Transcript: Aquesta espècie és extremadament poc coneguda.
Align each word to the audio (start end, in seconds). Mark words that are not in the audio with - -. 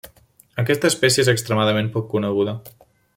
Aquesta 0.63 0.89
espècie 0.93 1.23
és 1.25 1.31
extremadament 1.35 1.93
poc 1.99 2.09
coneguda. 2.15 2.57